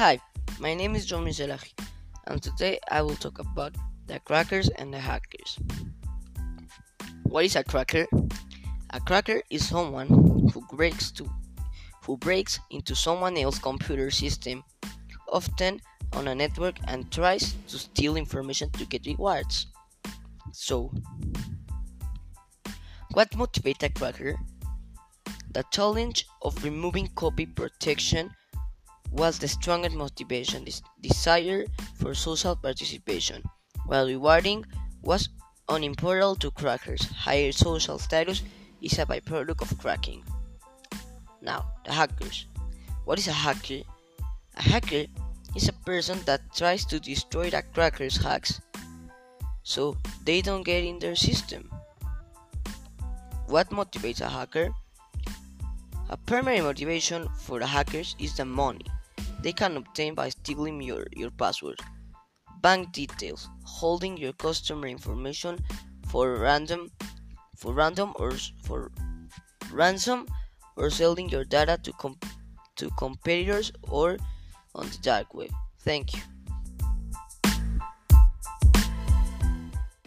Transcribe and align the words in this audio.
Hi, 0.00 0.18
my 0.58 0.72
name 0.72 0.96
is 0.96 1.04
John 1.04 1.26
Miselahi, 1.26 1.74
and 2.26 2.42
today 2.42 2.80
I 2.90 3.02
will 3.02 3.16
talk 3.16 3.38
about 3.38 3.74
the 4.06 4.18
crackers 4.20 4.70
and 4.70 4.94
the 4.94 4.98
hackers. 4.98 5.58
What 7.24 7.44
is 7.44 7.54
a 7.54 7.62
cracker? 7.62 8.06
A 8.94 9.00
cracker 9.00 9.42
is 9.50 9.68
someone 9.68 10.08
who 10.08 10.64
breaks 10.72 11.10
to 11.10 11.28
who 12.06 12.16
breaks 12.16 12.58
into 12.70 12.96
someone 12.96 13.36
else's 13.36 13.60
computer 13.60 14.10
system, 14.10 14.64
often 15.28 15.82
on 16.14 16.28
a 16.28 16.34
network, 16.34 16.78
and 16.88 17.12
tries 17.12 17.52
to 17.68 17.76
steal 17.76 18.16
information 18.16 18.70
to 18.70 18.86
get 18.86 19.04
rewards. 19.04 19.66
So, 20.52 20.90
what 23.12 23.32
motivates 23.32 23.82
a 23.82 23.90
cracker? 23.90 24.40
The 25.52 25.62
challenge 25.70 26.24
of 26.40 26.64
removing 26.64 27.08
copy 27.08 27.44
protection 27.44 28.30
was 29.10 29.38
the 29.38 29.48
strongest 29.48 29.96
motivation, 29.96 30.64
this 30.64 30.82
desire 31.00 31.64
for 31.96 32.14
social 32.14 32.54
participation, 32.54 33.42
while 33.86 34.06
rewarding 34.06 34.64
was 35.02 35.28
unimportant 35.68 36.40
to 36.40 36.50
crackers. 36.50 37.02
Higher 37.10 37.52
social 37.52 37.98
status 37.98 38.42
is 38.80 38.98
a 38.98 39.06
byproduct 39.06 39.62
of 39.62 39.78
cracking. 39.78 40.22
Now, 41.42 41.66
the 41.84 41.92
hackers. 41.92 42.46
What 43.04 43.18
is 43.18 43.28
a 43.28 43.32
hacker? 43.32 43.82
A 44.56 44.62
hacker 44.62 45.06
is 45.56 45.68
a 45.68 45.72
person 45.84 46.18
that 46.26 46.54
tries 46.54 46.84
to 46.86 47.00
destroy 47.00 47.50
the 47.50 47.62
crackers' 47.74 48.16
hacks 48.16 48.60
so 49.62 49.96
they 50.24 50.40
don't 50.40 50.62
get 50.62 50.84
in 50.84 50.98
their 50.98 51.16
system. 51.16 51.70
What 53.46 53.70
motivates 53.70 54.20
a 54.20 54.28
hacker? 54.28 54.70
A 56.08 56.16
primary 56.16 56.60
motivation 56.60 57.28
for 57.38 57.58
the 57.58 57.66
hackers 57.66 58.14
is 58.18 58.36
the 58.36 58.44
money 58.44 58.84
they 59.42 59.52
can 59.52 59.76
obtain 59.76 60.14
by 60.14 60.28
stealing 60.28 60.80
your, 60.80 61.06
your 61.12 61.30
password, 61.30 61.80
bank 62.60 62.92
details, 62.92 63.48
holding 63.64 64.16
your 64.16 64.32
customer 64.34 64.86
information 64.86 65.58
for 66.08 66.36
random 66.36 66.90
for 67.56 67.74
random 67.74 68.12
or 68.16 68.32
for 68.64 68.90
ransom 69.70 70.26
or 70.76 70.88
selling 70.88 71.28
your 71.28 71.44
data 71.44 71.78
to 71.82 71.92
to 72.76 72.88
competitors 72.98 73.70
or 73.82 74.16
on 74.74 74.86
the 74.86 74.98
dark 75.02 75.34
web. 75.34 75.50
Thank 75.80 76.14
you. 76.14 76.29